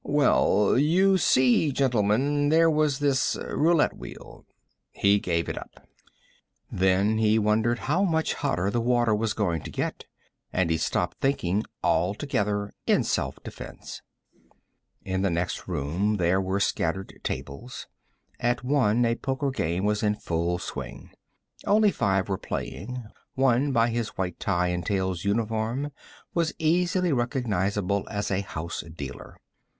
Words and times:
"Well, 0.03 0.79
you 0.79 1.19
see, 1.19 1.71
gentlemen, 1.71 2.49
there 2.49 2.71
was 2.71 2.97
this 2.97 3.35
roulette 3.35 3.95
wheel" 3.95 4.47
He 4.89 5.19
gave 5.19 5.47
it 5.47 5.55
up. 5.59 5.87
Then 6.71 7.19
he 7.19 7.37
wondered 7.37 7.77
how 7.85 8.01
much 8.03 8.33
hotter 8.33 8.71
the 8.71 8.81
water 8.81 9.13
was 9.13 9.35
going 9.35 9.61
to 9.61 9.69
get, 9.69 10.05
and 10.51 10.71
he 10.71 10.77
stopped 10.77 11.19
thinking 11.19 11.65
altogether 11.83 12.73
in 12.87 13.03
self 13.03 13.37
defense. 13.43 14.01
In 15.05 15.21
the 15.21 15.29
next 15.29 15.67
room, 15.67 16.17
there 16.17 16.41
were 16.41 16.59
scattered 16.59 17.19
tables. 17.23 17.85
At 18.39 18.63
one, 18.63 19.05
a 19.05 19.13
poker 19.13 19.51
game 19.51 19.85
was 19.85 20.01
in 20.01 20.15
full 20.15 20.57
swing. 20.57 21.11
Only 21.67 21.91
five 21.91 22.27
were 22.27 22.39
playing; 22.39 23.03
one, 23.35 23.71
by 23.71 23.89
his 23.89 24.07
white 24.17 24.39
tie 24.39 24.69
and 24.69 24.83
tails 24.83 25.25
uniform, 25.25 25.91
was 26.33 26.55
easily 26.57 27.13
recognizable 27.13 28.07
as 28.09 28.31
a 28.31 28.41
house 28.41 28.83
dealer. 28.97 29.37